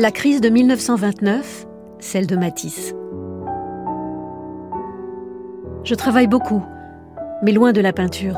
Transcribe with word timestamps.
La 0.00 0.12
crise 0.12 0.40
de 0.40 0.48
1929, 0.48 1.66
celle 1.98 2.28
de 2.28 2.36
Matisse. 2.36 2.94
Je 5.82 5.94
travaille 5.96 6.28
beaucoup, 6.28 6.62
mais 7.42 7.50
loin 7.50 7.72
de 7.72 7.80
la 7.80 7.92
peinture. 7.92 8.36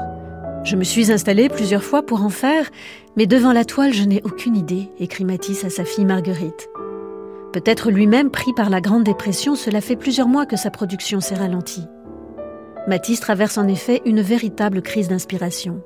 Je 0.64 0.74
me 0.76 0.84
suis 0.84 1.12
installée 1.12 1.50
plusieurs 1.50 1.82
fois 1.82 2.02
pour 2.02 2.24
en 2.24 2.30
faire, 2.30 2.70
mais 3.14 3.26
devant 3.26 3.52
la 3.52 3.66
toile, 3.66 3.92
je 3.92 4.04
n'ai 4.04 4.22
aucune 4.24 4.56
idée, 4.56 4.88
écrit 4.98 5.26
Matisse 5.26 5.64
à 5.64 5.68
sa 5.68 5.84
fille 5.84 6.06
Marguerite. 6.06 6.70
Peut-être 7.52 7.90
lui-même 7.90 8.30
pris 8.30 8.54
par 8.54 8.70
la 8.70 8.80
Grande 8.80 9.04
Dépression, 9.04 9.54
cela 9.54 9.82
fait 9.82 9.96
plusieurs 9.96 10.28
mois 10.28 10.46
que 10.46 10.56
sa 10.56 10.70
production 10.70 11.20
s'est 11.20 11.34
ralentie. 11.34 11.84
Matisse 12.88 13.20
traverse 13.20 13.58
en 13.58 13.68
effet 13.68 14.00
une 14.06 14.22
véritable 14.22 14.80
crise 14.80 15.08
d'inspiration. 15.08 15.82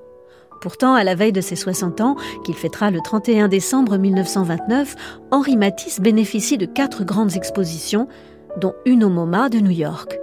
Pourtant, 0.64 0.95
à 0.95 1.04
la 1.04 1.14
veille 1.14 1.31
de 1.31 1.43
ses 1.43 1.57
60 1.57 2.00
ans, 2.00 2.17
qu'il 2.43 2.54
fêtera 2.54 2.91
le 2.91 3.03
31 3.03 3.49
décembre 3.49 3.99
1929, 3.99 4.96
Henri 5.31 5.59
Matisse 5.59 6.00
bénéficie 6.00 6.57
de 6.57 6.64
quatre 6.64 7.04
grandes 7.04 7.37
expositions, 7.37 8.09
dont 8.63 8.73
une 8.87 9.04
au 9.04 9.11
MoMA 9.11 9.50
de 9.50 9.59
New 9.59 9.71
York. 9.71 10.18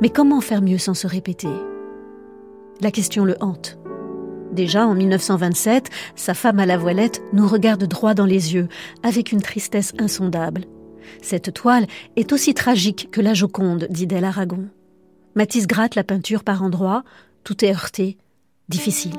Mais 0.00 0.08
comment 0.08 0.40
faire 0.40 0.62
mieux 0.62 0.78
sans 0.78 0.94
se 0.94 1.06
répéter? 1.06 1.46
La 2.80 2.90
question 2.90 3.24
le 3.24 3.36
hante. 3.38 3.78
Déjà 4.50 4.84
en 4.84 4.96
1927, 4.96 5.90
sa 6.16 6.34
femme 6.34 6.58
à 6.58 6.66
la 6.66 6.76
voilette 6.76 7.22
nous 7.32 7.46
regarde 7.46 7.84
droit 7.84 8.14
dans 8.14 8.26
les 8.26 8.54
yeux, 8.54 8.66
avec 9.04 9.30
une 9.30 9.42
tristesse 9.42 9.92
insondable. 10.00 10.64
Cette 11.22 11.54
toile 11.54 11.86
est 12.16 12.32
aussi 12.32 12.52
tragique 12.52 13.10
que 13.12 13.20
la 13.20 13.32
Joconde, 13.32 13.86
dit 13.90 14.08
Del 14.08 14.24
Aragon. 14.24 14.70
Matisse 15.36 15.68
gratte 15.68 15.94
la 15.94 16.02
peinture 16.02 16.42
par 16.42 16.64
endroits, 16.64 17.04
tout 17.44 17.64
est 17.64 17.70
heurté, 17.70 18.18
difficile. 18.68 19.14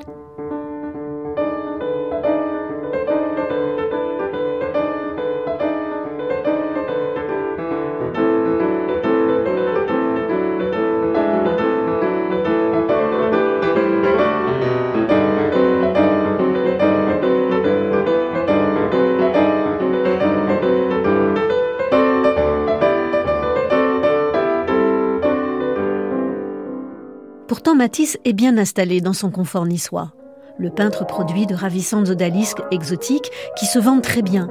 Pourtant, 27.62 27.76
Matisse 27.76 28.16
est 28.24 28.32
bien 28.32 28.56
installé 28.56 29.02
dans 29.02 29.12
son 29.12 29.30
confort 29.30 29.66
niçois. 29.66 30.14
Le 30.58 30.70
peintre 30.70 31.04
produit 31.04 31.44
de 31.44 31.54
ravissantes 31.54 32.08
odalisques 32.08 32.62
exotiques 32.70 33.30
qui 33.54 33.66
se 33.66 33.78
vendent 33.78 34.00
très 34.00 34.22
bien, 34.22 34.48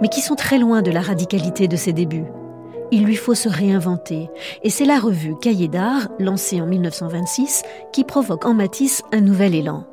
mais 0.00 0.06
qui 0.06 0.20
sont 0.20 0.36
très 0.36 0.60
loin 0.60 0.80
de 0.80 0.92
la 0.92 1.00
radicalité 1.00 1.66
de 1.66 1.74
ses 1.74 1.92
débuts. 1.92 2.30
Il 2.92 3.04
lui 3.04 3.16
faut 3.16 3.34
se 3.34 3.48
réinventer, 3.48 4.30
et 4.62 4.70
c'est 4.70 4.84
la 4.84 5.00
revue 5.00 5.34
Cahiers 5.40 5.66
d'art, 5.66 6.06
lancée 6.20 6.60
en 6.60 6.66
1926, 6.66 7.64
qui 7.92 8.04
provoque 8.04 8.46
en 8.46 8.54
Matisse 8.54 9.02
un 9.10 9.22
nouvel 9.22 9.56
élan. 9.56 9.84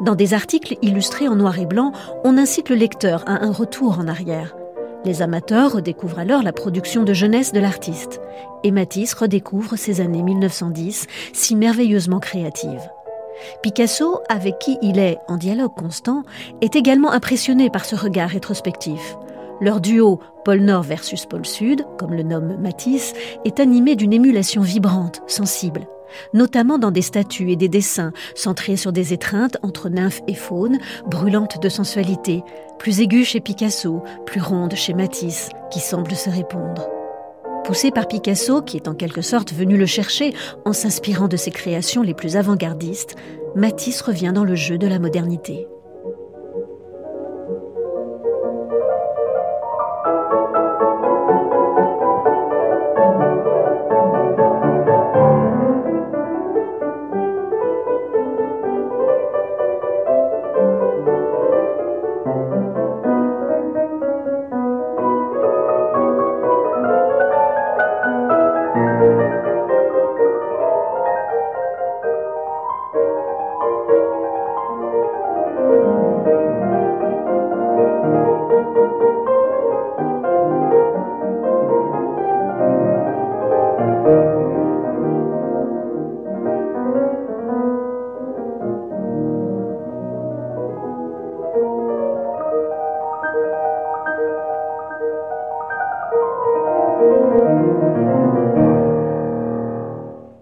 Dans 0.00 0.14
des 0.14 0.34
articles 0.34 0.76
illustrés 0.82 1.26
en 1.26 1.34
noir 1.34 1.58
et 1.58 1.66
blanc, 1.66 1.90
on 2.22 2.38
incite 2.38 2.68
le 2.68 2.76
lecteur 2.76 3.24
à 3.26 3.44
un 3.44 3.50
retour 3.50 3.98
en 3.98 4.06
arrière, 4.06 4.54
les 5.04 5.22
amateurs 5.22 5.72
redécouvrent 5.72 6.18
alors 6.18 6.42
la 6.42 6.52
production 6.52 7.04
de 7.04 7.12
jeunesse 7.12 7.52
de 7.52 7.60
l'artiste. 7.60 8.20
Et 8.64 8.70
Matisse 8.70 9.14
redécouvre 9.14 9.76
ses 9.76 10.00
années 10.00 10.22
1910, 10.22 11.06
si 11.32 11.56
merveilleusement 11.56 12.18
créatives. 12.20 12.90
Picasso, 13.62 14.20
avec 14.28 14.58
qui 14.58 14.78
il 14.82 14.98
est 14.98 15.18
en 15.28 15.36
dialogue 15.36 15.74
constant, 15.76 16.24
est 16.60 16.74
également 16.74 17.12
impressionné 17.12 17.70
par 17.70 17.84
ce 17.84 17.94
regard 17.94 18.30
rétrospectif. 18.30 19.16
Leur 19.60 19.80
duo 19.80 20.20
Pôle 20.44 20.60
Nord 20.60 20.82
versus 20.82 21.26
Pôle 21.26 21.46
Sud, 21.46 21.84
comme 21.98 22.14
le 22.14 22.22
nomme 22.22 22.56
Matisse, 22.58 23.14
est 23.44 23.60
animé 23.60 23.96
d'une 23.96 24.12
émulation 24.12 24.62
vibrante, 24.62 25.22
sensible 25.26 25.86
notamment 26.32 26.78
dans 26.78 26.90
des 26.90 27.02
statues 27.02 27.50
et 27.50 27.56
des 27.56 27.68
dessins 27.68 28.12
centrés 28.34 28.76
sur 28.76 28.92
des 28.92 29.12
étreintes 29.12 29.56
entre 29.62 29.88
nymphes 29.88 30.22
et 30.26 30.34
faunes, 30.34 30.78
brûlantes 31.06 31.60
de 31.62 31.68
sensualité, 31.68 32.42
plus 32.78 33.00
aiguës 33.00 33.26
chez 33.26 33.40
Picasso, 33.40 34.02
plus 34.26 34.40
rondes 34.40 34.74
chez 34.74 34.94
Matisse, 34.94 35.50
qui 35.70 35.80
semblent 35.80 36.14
se 36.14 36.30
répondre. 36.30 36.88
Poussé 37.64 37.90
par 37.90 38.08
Picasso, 38.08 38.62
qui 38.62 38.76
est 38.76 38.88
en 38.88 38.94
quelque 38.94 39.20
sorte 39.20 39.52
venu 39.52 39.76
le 39.76 39.86
chercher 39.86 40.32
en 40.64 40.72
s'inspirant 40.72 41.28
de 41.28 41.36
ses 41.36 41.50
créations 41.50 42.02
les 42.02 42.14
plus 42.14 42.36
avant-gardistes, 42.36 43.16
Matisse 43.54 44.00
revient 44.00 44.32
dans 44.34 44.44
le 44.44 44.54
jeu 44.54 44.78
de 44.78 44.86
la 44.86 44.98
modernité. 44.98 45.66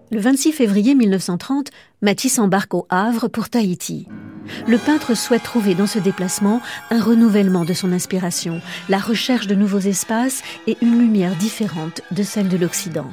Le 0.09 0.21
26 0.21 0.53
février 0.53 0.95
1930, 0.95 1.69
Matisse 2.01 2.39
embarque 2.39 2.73
au 2.73 2.87
Havre 2.89 3.27
pour 3.27 3.49
Tahiti. 3.49 4.07
Le 4.65 4.77
peintre 4.77 5.15
souhaite 5.15 5.43
trouver 5.43 5.75
dans 5.75 5.85
ce 5.85 5.99
déplacement 5.99 6.61
un 6.91 7.03
renouvellement 7.03 7.65
de 7.65 7.73
son 7.73 7.91
inspiration, 7.91 8.61
la 8.87 8.99
recherche 8.99 9.47
de 9.47 9.55
nouveaux 9.55 9.79
espaces 9.79 10.43
et 10.65 10.77
une 10.81 10.97
lumière 10.97 11.35
différente 11.35 12.03
de 12.11 12.23
celle 12.23 12.47
de 12.47 12.55
l'Occident. 12.55 13.07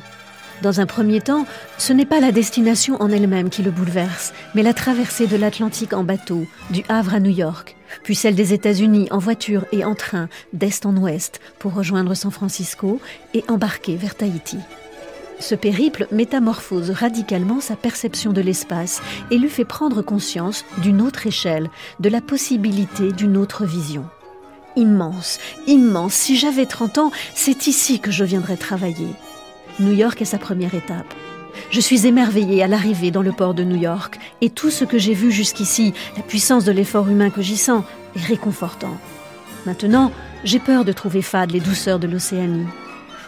Dans 0.62 0.80
un 0.80 0.86
premier 0.86 1.20
temps, 1.20 1.46
ce 1.78 1.92
n'est 1.92 2.06
pas 2.06 2.20
la 2.20 2.30
destination 2.30 3.02
en 3.02 3.10
elle-même 3.10 3.50
qui 3.50 3.64
le 3.64 3.72
bouleverse, 3.72 4.32
mais 4.54 4.62
la 4.62 4.72
traversée 4.72 5.26
de 5.26 5.36
l'Atlantique 5.36 5.94
en 5.94 6.04
bateau, 6.04 6.46
du 6.70 6.84
Havre 6.88 7.14
à 7.14 7.20
New 7.20 7.32
York, 7.32 7.76
puis 8.04 8.14
celle 8.14 8.36
des 8.36 8.52
États-Unis 8.52 9.08
en 9.10 9.18
voiture 9.18 9.66
et 9.72 9.84
en 9.84 9.96
train, 9.96 10.28
d'est 10.52 10.86
en 10.86 10.96
ouest, 10.96 11.40
pour 11.58 11.74
rejoindre 11.74 12.14
San 12.14 12.30
Francisco 12.30 13.00
et 13.34 13.42
embarquer 13.48 13.96
vers 13.96 14.14
Tahiti. 14.14 14.58
Ce 15.40 15.54
périple 15.54 16.06
métamorphose 16.12 16.90
radicalement 16.90 17.60
sa 17.60 17.76
perception 17.76 18.32
de 18.32 18.40
l'espace 18.40 19.02
et 19.30 19.38
lui 19.38 19.48
fait 19.48 19.64
prendre 19.64 20.02
conscience 20.02 20.64
d'une 20.78 21.02
autre 21.02 21.26
échelle, 21.26 21.70
de 22.00 22.08
la 22.08 22.20
possibilité 22.20 23.12
d'une 23.12 23.36
autre 23.36 23.64
vision. 23.64 24.06
Immense, 24.76 25.38
immense, 25.66 26.14
si 26.14 26.36
j'avais 26.36 26.66
30 26.66 26.98
ans, 26.98 27.12
c'est 27.34 27.66
ici 27.66 28.00
que 28.00 28.10
je 28.10 28.24
viendrais 28.24 28.56
travailler. 28.56 29.08
New 29.80 29.92
York 29.92 30.20
est 30.22 30.26
sa 30.26 30.38
première 30.38 30.74
étape. 30.74 31.12
Je 31.70 31.80
suis 31.80 32.06
émerveillée 32.06 32.62
à 32.62 32.68
l'arrivée 32.68 33.10
dans 33.10 33.22
le 33.22 33.32
port 33.32 33.54
de 33.54 33.64
New 33.64 33.76
York 33.76 34.18
et 34.40 34.50
tout 34.50 34.70
ce 34.70 34.84
que 34.84 34.98
j'ai 34.98 35.14
vu 35.14 35.30
jusqu'ici, 35.30 35.94
la 36.16 36.22
puissance 36.22 36.64
de 36.64 36.72
l'effort 36.72 37.08
humain 37.08 37.30
que 37.30 37.42
j'y 37.42 37.56
sens, 37.56 37.84
est 38.16 38.24
réconfortant. 38.24 38.96
Maintenant, 39.66 40.12
j'ai 40.44 40.58
peur 40.58 40.84
de 40.84 40.92
trouver 40.92 41.22
fade 41.22 41.52
les 41.52 41.60
douceurs 41.60 41.98
de 41.98 42.06
l'Océanie. 42.06 42.66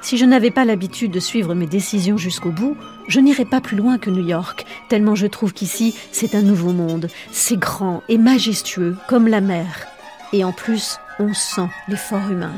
Si 0.06 0.18
je 0.18 0.24
n'avais 0.24 0.52
pas 0.52 0.64
l'habitude 0.64 1.10
de 1.10 1.18
suivre 1.18 1.56
mes 1.56 1.66
décisions 1.66 2.16
jusqu'au 2.16 2.52
bout, 2.52 2.76
je 3.08 3.18
n'irais 3.18 3.44
pas 3.44 3.60
plus 3.60 3.76
loin 3.76 3.98
que 3.98 4.08
New 4.08 4.24
York, 4.24 4.64
tellement 4.88 5.16
je 5.16 5.26
trouve 5.26 5.52
qu'ici, 5.52 5.96
c'est 6.12 6.36
un 6.36 6.42
nouveau 6.42 6.70
monde. 6.70 7.08
C'est 7.32 7.56
grand 7.56 8.04
et 8.08 8.16
majestueux, 8.16 8.96
comme 9.08 9.26
la 9.26 9.40
mer. 9.40 9.88
Et 10.32 10.44
en 10.44 10.52
plus, 10.52 10.98
on 11.18 11.34
sent 11.34 11.68
l'effort 11.88 12.30
humain. 12.30 12.52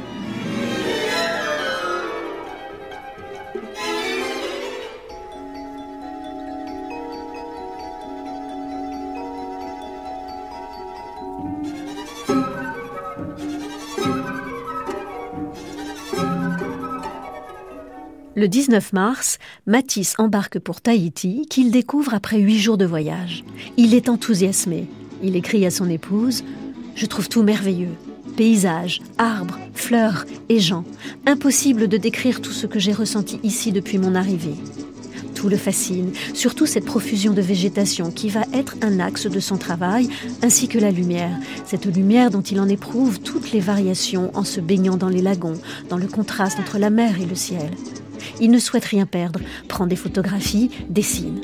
Le 18.38 18.46
19 18.46 18.93
mars, 18.93 19.38
Matisse 19.67 20.14
embarque 20.19 20.61
pour 20.61 20.81
Tahiti, 20.81 21.44
qu'il 21.50 21.73
découvre 21.73 22.14
après 22.14 22.38
huit 22.38 22.61
jours 22.61 22.79
de 22.79 22.85
voyage. 22.85 23.43
Il 23.76 23.94
est 23.94 24.08
enthousiasmé. 24.08 24.87
Il 25.25 25.35
écrit 25.35 25.67
à 25.67 25.73
son 25.73 25.90
épouse 25.90 26.44
Je 26.94 27.06
trouve 27.06 27.29
tout 27.29 27.43
merveilleux. 27.43 27.96
paysages, 28.37 29.00
arbres, 29.19 29.58
fleurs 29.75 30.25
et 30.49 30.61
gens. 30.61 30.85
Impossible 31.26 31.88
de 31.88 31.96
décrire 31.96 32.40
tout 32.40 32.52
ce 32.52 32.69
que 32.69 32.79
j'ai 32.79 32.93
ressenti 32.93 33.40
ici 33.43 33.73
depuis 33.73 33.99
mon 33.99 34.14
arrivée. 34.14 34.55
Tout 35.35 35.49
le 35.49 35.56
fascine, 35.56 36.12
surtout 36.32 36.67
cette 36.67 36.85
profusion 36.85 37.32
de 37.32 37.43
végétation 37.43 38.12
qui 38.12 38.29
va 38.29 38.44
être 38.55 38.76
un 38.82 39.00
axe 39.00 39.26
de 39.26 39.40
son 39.40 39.56
travail, 39.56 40.11
ainsi 40.43 40.69
que 40.69 40.79
la 40.79 40.93
lumière, 40.93 41.37
cette 41.64 41.87
lumière 41.87 42.31
dont 42.31 42.43
il 42.43 42.61
en 42.61 42.69
éprouve 42.69 43.19
toutes 43.19 43.50
les 43.50 43.58
variations 43.58 44.31
en 44.35 44.44
se 44.44 44.61
baignant 44.61 44.96
dans 44.96 45.08
les 45.08 45.23
lagons, 45.23 45.61
dans 45.88 45.99
le 45.99 46.06
contraste 46.06 46.61
entre 46.61 46.79
la 46.79 46.90
mer 46.90 47.20
et 47.20 47.26
le 47.26 47.35
ciel. 47.35 47.70
Il 48.41 48.50
ne 48.50 48.59
souhaite 48.59 48.85
rien 48.85 49.06
perdre, 49.06 49.41
prend 49.69 49.87
des 49.87 49.97
photographies, 49.97 50.70
dessine. 50.88 51.41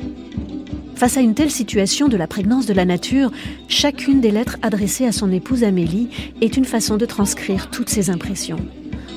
Face 0.97 1.17
à 1.17 1.21
une 1.21 1.35
telle 1.35 1.51
situation 1.51 2.09
de 2.09 2.17
la 2.17 2.27
prégnance 2.27 2.67
de 2.67 2.73
la 2.73 2.85
nature, 2.85 3.31
chacune 3.69 4.21
des 4.21 4.31
lettres 4.31 4.59
adressées 4.63 5.07
à 5.07 5.13
son 5.13 5.33
épouse 5.33 5.65
Amélie 5.65 6.09
est 6.41 6.57
une 6.57 6.65
façon 6.65 6.97
de 6.97 7.07
transcrire 7.07 7.69
toutes 7.69 7.89
ses 7.89 8.11
impressions, 8.11 8.65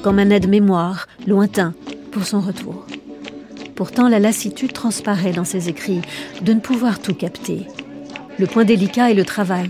comme 0.01 0.19
un 0.19 0.31
aide-mémoire 0.31 1.07
lointain 1.27 1.74
pour 2.12 2.25
son 2.25 2.42
retour. 2.42 2.86
Pourtant, 3.75 4.10
la 4.10 4.19
lassitude 4.19 4.74
transparaît 4.74 5.33
dans 5.33 5.44
ses 5.44 5.69
écrits, 5.69 6.01
de 6.42 6.53
ne 6.53 6.60
pouvoir 6.60 7.00
tout 7.00 7.13
capter. 7.13 7.68
Le 8.39 8.48
point 8.48 8.65
délicat 8.65 9.12
est 9.12 9.15
le 9.15 9.25
travail. 9.25 9.69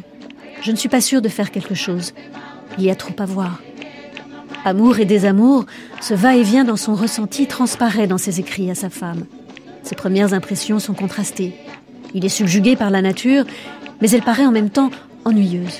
Je 0.61 0.71
ne 0.71 0.77
suis 0.77 0.89
pas 0.89 1.01
sûre 1.01 1.21
de 1.21 1.29
faire 1.29 1.51
quelque 1.51 1.75
chose. 1.75 2.13
Il 2.77 2.85
y 2.85 2.89
a 2.89 2.95
trop 2.95 3.15
à 3.19 3.25
voir. 3.25 3.59
Amour 4.67 4.99
et 4.99 5.05
désamour, 5.05 5.65
ce 6.01 6.13
va-et-vient 6.13 6.65
dans 6.65 6.75
son 6.75 6.93
ressenti 6.93 7.47
transparaît 7.47 8.05
dans 8.05 8.17
ses 8.17 8.41
écrits 8.41 8.69
à 8.69 8.75
sa 8.75 8.89
femme. 8.89 9.23
Ses 9.81 9.95
premières 9.95 10.33
impressions 10.33 10.77
sont 10.79 10.93
contrastées. 10.93 11.53
Il 12.13 12.25
est 12.25 12.29
subjugué 12.29 12.75
par 12.75 12.89
la 12.89 13.01
nature, 13.01 13.45
mais 14.01 14.09
elle 14.11 14.23
paraît 14.23 14.45
en 14.45 14.51
même 14.51 14.69
temps 14.69 14.91
ennuyeuse. 15.23 15.79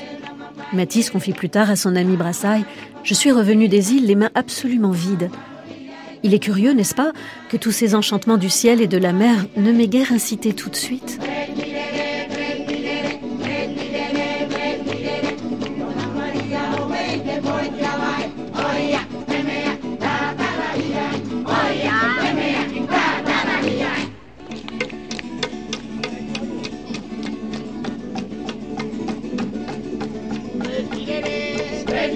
Matisse 0.71 1.09
confie 1.09 1.33
plus 1.33 1.49
tard 1.49 1.69
à 1.69 1.75
son 1.75 1.97
ami 1.97 2.15
Brassailles 2.15 2.63
Je 3.03 3.13
suis 3.13 3.33
revenu 3.33 3.67
des 3.67 3.91
îles 3.91 4.05
les 4.05 4.15
mains 4.15 4.31
absolument 4.35 4.91
vides. 4.91 5.29
Il 6.23 6.33
est 6.33 6.39
curieux, 6.39 6.71
n'est-ce 6.71 6.95
pas, 6.95 7.11
que 7.49 7.57
tous 7.57 7.71
ces 7.73 7.93
enchantements 7.93 8.37
du 8.37 8.49
ciel 8.49 8.79
et 8.79 8.87
de 8.87 8.97
la 8.97 9.11
mer 9.11 9.47
ne 9.57 9.73
m'aient 9.73 9.89
guère 9.89 10.13
incité 10.13 10.53
tout 10.53 10.69
de 10.69 10.77
suite? 10.77 11.19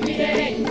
À 0.02 0.71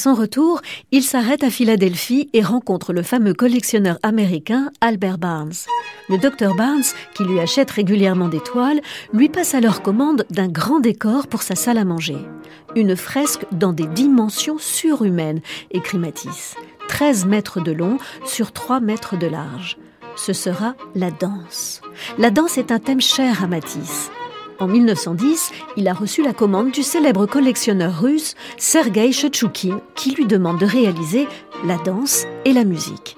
son 0.00 0.14
retour, 0.14 0.62
il 0.92 1.02
s'arrête 1.02 1.44
à 1.44 1.50
Philadelphie 1.50 2.30
et 2.32 2.42
rencontre 2.42 2.94
le 2.94 3.02
fameux 3.02 3.34
collectionneur 3.34 3.98
américain 4.02 4.70
Albert 4.80 5.18
Barnes. 5.18 5.52
Le 6.08 6.16
docteur 6.16 6.56
Barnes, 6.56 6.82
qui 7.14 7.22
lui 7.24 7.38
achète 7.38 7.70
régulièrement 7.70 8.28
des 8.28 8.40
toiles, 8.40 8.80
lui 9.12 9.28
passe 9.28 9.54
alors 9.54 9.82
commande 9.82 10.24
d'un 10.30 10.48
grand 10.48 10.80
décor 10.80 11.26
pour 11.26 11.42
sa 11.42 11.54
salle 11.54 11.76
à 11.76 11.84
manger. 11.84 12.16
Une 12.74 12.96
fresque 12.96 13.44
dans 13.52 13.74
des 13.74 13.86
dimensions 13.86 14.56
surhumaines, 14.58 15.42
écrit 15.70 15.98
Matisse. 15.98 16.56
13 16.88 17.26
mètres 17.26 17.60
de 17.60 17.72
long 17.72 17.98
sur 18.24 18.52
3 18.52 18.80
mètres 18.80 19.18
de 19.18 19.26
large. 19.26 19.76
Ce 20.16 20.32
sera 20.32 20.74
la 20.94 21.10
danse. 21.10 21.82
La 22.16 22.30
danse 22.30 22.56
est 22.56 22.72
un 22.72 22.78
thème 22.78 23.02
cher 23.02 23.44
à 23.44 23.46
Matisse. 23.46 24.10
En 24.60 24.68
1910, 24.68 25.52
il 25.78 25.88
a 25.88 25.94
reçu 25.94 26.22
la 26.22 26.34
commande 26.34 26.70
du 26.70 26.82
célèbre 26.82 27.24
collectionneur 27.24 27.98
russe 27.98 28.34
Sergei 28.58 29.10
Shchoukin 29.10 29.80
qui 29.94 30.14
lui 30.14 30.26
demande 30.26 30.58
de 30.58 30.66
réaliser 30.66 31.26
la 31.64 31.78
danse 31.78 32.26
et 32.44 32.52
la 32.52 32.64
musique. 32.64 33.16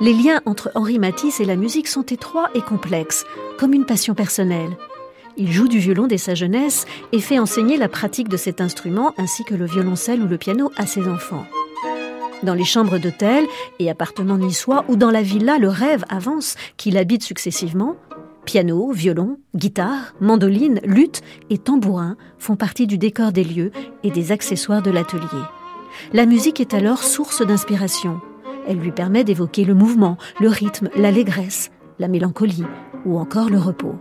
Les 0.00 0.12
liens 0.12 0.40
entre 0.46 0.72
Henri 0.74 0.98
Matisse 0.98 1.38
et 1.38 1.44
la 1.44 1.54
musique 1.54 1.86
sont 1.86 2.02
étroits 2.02 2.50
et 2.54 2.60
complexes, 2.60 3.24
comme 3.56 3.72
une 3.72 3.86
passion 3.86 4.14
personnelle. 4.14 4.76
Il 5.36 5.52
joue 5.52 5.68
du 5.68 5.78
violon 5.78 6.08
dès 6.08 6.18
sa 6.18 6.34
jeunesse 6.34 6.86
et 7.12 7.20
fait 7.20 7.38
enseigner 7.38 7.76
la 7.76 7.88
pratique 7.88 8.28
de 8.28 8.36
cet 8.36 8.60
instrument 8.60 9.14
ainsi 9.16 9.44
que 9.44 9.54
le 9.54 9.66
violoncelle 9.66 10.22
ou 10.22 10.26
le 10.26 10.38
piano 10.38 10.72
à 10.76 10.86
ses 10.86 11.06
enfants. 11.08 11.46
Dans 12.42 12.54
les 12.54 12.64
chambres 12.64 12.98
d'hôtel 12.98 13.46
et 13.78 13.88
appartements 13.88 14.38
niçois 14.38 14.84
ou 14.88 14.96
dans 14.96 15.10
la 15.10 15.22
villa 15.22 15.58
Le 15.58 15.68
Rêve 15.68 16.04
avance 16.08 16.56
qu'il 16.76 16.98
habite 16.98 17.22
successivement, 17.22 17.96
Piano, 18.44 18.92
violon, 18.92 19.38
guitare, 19.54 20.14
mandoline, 20.20 20.80
lutte 20.84 21.22
et 21.50 21.58
tambourin 21.58 22.16
font 22.38 22.56
partie 22.56 22.86
du 22.86 22.98
décor 22.98 23.32
des 23.32 23.44
lieux 23.44 23.70
et 24.02 24.10
des 24.10 24.32
accessoires 24.32 24.82
de 24.82 24.90
l'atelier. 24.90 25.42
La 26.12 26.26
musique 26.26 26.60
est 26.60 26.74
alors 26.74 27.02
source 27.02 27.44
d'inspiration. 27.46 28.20
Elle 28.68 28.78
lui 28.78 28.92
permet 28.92 29.24
d'évoquer 29.24 29.64
le 29.64 29.74
mouvement, 29.74 30.18
le 30.40 30.48
rythme, 30.48 30.90
l'allégresse, 30.96 31.70
la 31.98 32.08
mélancolie 32.08 32.64
ou 33.06 33.18
encore 33.18 33.48
le 33.48 33.58
repos. 33.58 33.94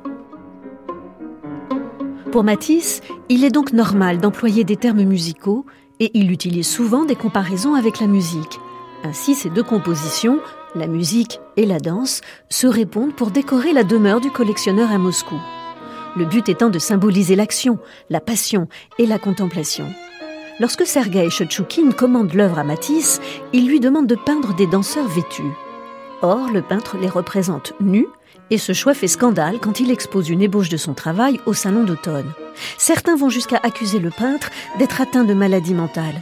Pour 2.32 2.44
Matisse, 2.44 3.02
il 3.30 3.44
est 3.44 3.52
donc 3.52 3.74
normal 3.74 4.18
d'employer 4.18 4.64
des 4.64 4.76
termes 4.76 5.04
musicaux 5.04 5.66
et 6.00 6.12
il 6.16 6.32
utilise 6.32 6.68
souvent 6.68 7.06
des 7.06 7.16
comparaisons 7.16 7.76
avec 7.76 8.00
la 8.00 8.08
musique. 8.08 8.60
Ainsi, 9.04 9.36
ces 9.36 9.50
deux 9.50 9.64
compositions 9.64 10.40
la 10.76 10.88
musique 10.88 11.40
et 11.58 11.66
la 11.66 11.80
danse 11.80 12.22
se 12.50 12.68
répondent 12.68 13.16
pour 13.16 13.32
décorer 13.32 13.74
la 13.74 13.84
demeure 13.84 14.22
du 14.22 14.32
collectionneur 14.32 14.92
à 14.92 14.98
Moscou. 14.98 15.40
Le 16.16 16.26
but 16.26 16.50
étant 16.50 16.70
de 16.70 16.80
symboliser 16.80 17.36
l'action, 17.36 17.80
la 18.10 18.20
passion 18.20 18.68
et 19.00 19.06
la 19.06 19.20
contemplation. 19.20 19.86
Lorsque 20.60 20.86
Sergei 20.86 21.30
Shchoukin 21.30 21.92
commande 21.92 22.34
l'œuvre 22.34 22.60
à 22.60 22.64
Matisse, 22.64 23.20
il 23.54 23.68
lui 23.68 23.80
demande 23.80 24.08
de 24.08 24.16
peindre 24.16 24.56
des 24.56 24.68
danseurs 24.68 25.08
vêtus. 25.08 25.52
Or, 26.22 26.50
le 26.52 26.62
peintre 26.62 26.98
les 26.98 27.10
représente 27.10 27.74
nus, 27.80 28.08
et 28.50 28.58
ce 28.58 28.74
choix 28.74 28.94
fait 28.94 29.08
scandale 29.08 29.60
quand 29.60 29.80
il 29.80 29.92
expose 29.92 30.30
une 30.30 30.42
ébauche 30.42 30.70
de 30.70 30.78
son 30.78 30.94
travail 30.94 31.40
au 31.46 31.54
salon 31.54 31.84
d'automne. 31.84 32.32
Certains 32.78 33.16
vont 33.16 33.30
jusqu'à 33.30 33.60
accuser 33.64 34.00
le 34.00 34.12
peintre 34.12 34.50
d'être 34.78 35.02
atteint 35.02 35.24
de 35.24 35.34
maladie 35.34 35.74
mentale. 35.74 36.22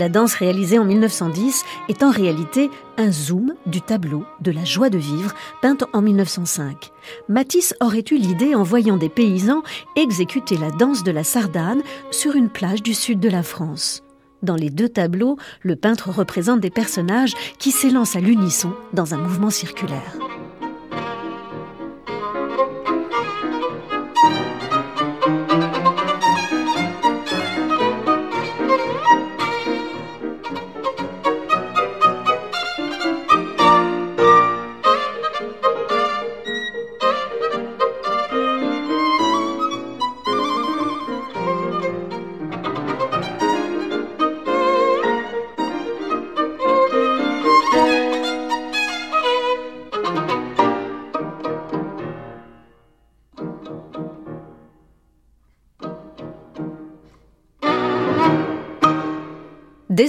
La 0.00 0.08
danse 0.08 0.32
réalisée 0.32 0.78
en 0.78 0.86
1910 0.86 1.62
est 1.90 2.02
en 2.02 2.10
réalité 2.10 2.70
un 2.96 3.12
zoom 3.12 3.52
du 3.66 3.82
tableau 3.82 4.24
de 4.40 4.50
la 4.50 4.64
joie 4.64 4.88
de 4.88 4.96
vivre 4.96 5.34
peinte 5.60 5.84
en 5.92 6.00
1905. 6.00 6.90
Matisse 7.28 7.74
aurait 7.82 8.06
eu 8.10 8.16
l'idée 8.16 8.54
en 8.54 8.62
voyant 8.62 8.96
des 8.96 9.10
paysans 9.10 9.62
exécuter 9.96 10.56
la 10.56 10.70
danse 10.70 11.04
de 11.04 11.10
la 11.10 11.22
sardane 11.22 11.82
sur 12.10 12.34
une 12.34 12.48
plage 12.48 12.82
du 12.82 12.94
sud 12.94 13.20
de 13.20 13.28
la 13.28 13.42
France. 13.42 14.02
Dans 14.42 14.56
les 14.56 14.70
deux 14.70 14.88
tableaux, 14.88 15.36
le 15.60 15.76
peintre 15.76 16.08
représente 16.08 16.60
des 16.60 16.70
personnages 16.70 17.34
qui 17.58 17.70
s'élancent 17.70 18.16
à 18.16 18.20
l'unisson 18.20 18.72
dans 18.94 19.12
un 19.12 19.18
mouvement 19.18 19.50
circulaire. 19.50 20.16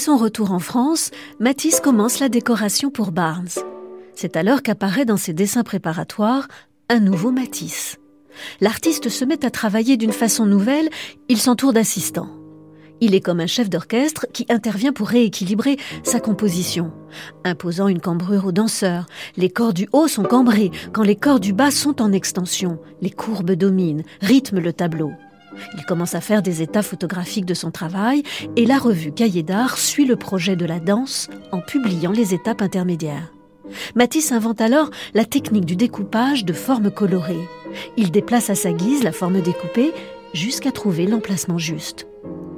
Son 0.02 0.18
retour 0.18 0.52
en 0.52 0.58
France, 0.58 1.12
Matisse 1.40 1.80
commence 1.80 2.20
la 2.20 2.28
décoration 2.28 2.90
pour 2.90 3.12
Barnes. 3.12 3.48
C'est 4.16 4.36
alors 4.36 4.64
qu'apparaît 4.64 5.06
dans 5.06 5.16
ses 5.16 5.32
dessins 5.32 5.62
préparatoires 5.62 6.48
un 6.90 7.00
nouveau 7.00 7.30
Matisse. 7.30 8.00
L'artiste 8.62 9.10
se 9.10 9.24
met 9.24 9.46
à 9.46 9.52
travailler 9.52 9.98
d'une 9.98 10.12
façon 10.12 10.48
nouvelle, 10.48 10.90
il 11.30 11.38
s'entoure 11.38 11.72
d'assistants. 11.72 12.30
Il 13.00 13.14
est 13.14 13.22
comme 13.22 13.42
un 13.42 13.48
chef 13.48 13.70
d'orchestre 13.70 14.26
qui 14.34 14.48
intervient 14.50 14.92
pour 14.92 15.08
rééquilibrer 15.08 15.78
sa 16.04 16.20
composition, 16.20 16.92
imposant 17.44 17.88
une 17.88 18.02
cambrure 18.02 18.48
aux 18.48 18.52
danseurs. 18.52 19.06
Les 19.38 19.52
corps 19.52 19.74
du 19.74 19.88
haut 19.94 20.08
sont 20.08 20.24
cambrés 20.24 20.72
quand 20.94 21.04
les 21.04 21.16
corps 21.16 21.40
du 21.40 21.54
bas 21.54 21.70
sont 21.70 22.02
en 22.02 22.12
extension. 22.12 22.80
Les 23.02 23.12
courbes 23.12 23.52
dominent, 23.52 24.04
rythment 24.22 24.62
le 24.62 24.74
tableau. 24.74 25.12
Il 25.78 25.86
commence 25.86 26.16
à 26.16 26.22
faire 26.22 26.42
des 26.42 26.62
états 26.62 26.82
photographiques 26.82 27.46
de 27.46 27.54
son 27.54 27.72
travail 27.72 28.24
et 28.56 28.66
la 28.66 28.78
revue 28.78 29.12
Cahiers 29.12 29.44
d'art 29.44 29.78
suit 29.78 30.06
le 30.06 30.16
projet 30.16 30.56
de 30.56 30.66
la 30.66 30.80
danse 30.80 31.30
en 31.52 31.62
publiant 31.62 32.12
les 32.12 32.34
étapes 32.34 32.62
intermédiaires. 32.62 33.34
Matisse 33.96 34.32
invente 34.32 34.62
alors 34.62 34.90
la 35.14 35.26
technique 35.26 35.66
du 35.66 35.76
découpage 35.76 36.46
de 36.46 36.54
formes 36.54 36.92
colorées. 36.92 37.48
Il 37.98 38.12
déplace 38.12 38.50
à 38.50 38.56
sa 38.56 38.72
guise 38.74 39.04
la 39.04 39.12
forme 39.12 39.42
découpée 39.42 39.94
jusqu'à 40.34 40.72
trouver 40.72 41.06
l'emplacement 41.06 41.58
juste. 41.58 42.08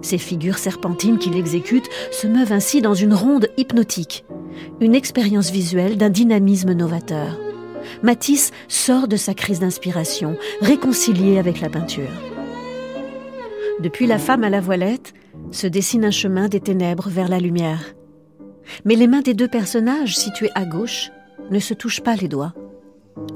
Ces 0.02 0.18
figures 0.18 0.58
serpentines 0.58 1.18
qu'il 1.18 1.38
exécute 1.38 1.90
se 2.12 2.28
meuvent 2.28 2.52
ainsi 2.52 2.82
dans 2.82 2.94
une 2.94 3.14
ronde 3.14 3.48
hypnotique, 3.58 4.26
une 4.82 4.96
expérience 4.96 5.50
visuelle 5.50 5.98
d'un 5.98 6.10
dynamisme 6.10 6.74
novateur. 6.74 7.40
Matisse 8.02 8.52
sort 8.68 9.08
de 9.08 9.16
sa 9.16 9.34
crise 9.34 9.60
d'inspiration, 9.60 10.38
réconcilié 10.62 11.38
avec 11.38 11.62
la 11.62 11.70
peinture. 11.70 12.33
Depuis 13.80 14.08
la 14.08 14.20
femme 14.20 14.44
à 14.44 14.50
la 14.50 14.62
voilette, 14.62 15.14
se 15.52 15.68
dessine 15.68 16.06
un 16.06 16.12
chemin 16.12 16.48
des 16.48 16.60
ténèbres 16.60 17.10
vers 17.10 17.28
la 17.28 17.40
lumière. 17.40 17.96
Mais 18.86 18.96
les 18.96 19.08
mains 19.08 19.22
des 19.22 19.34
deux 19.34 19.48
personnages 19.48 20.16
situés 20.16 20.52
à 20.56 20.66
gauche 20.66 21.12
ne 21.50 21.60
se 21.60 21.74
touchent 21.74 22.02
pas 22.02 22.16
les 22.16 22.28
doigts. 22.28 22.54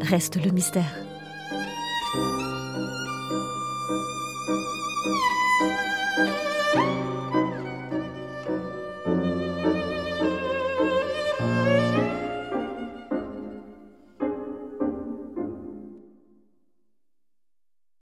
Reste 0.01 0.44
le 0.44 0.51
mystère. 0.51 1.07